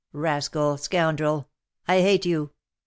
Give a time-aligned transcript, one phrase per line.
[0.13, 0.77] Rascal!
[0.79, 1.47] scoundrel!
[1.87, 2.49] I hate you!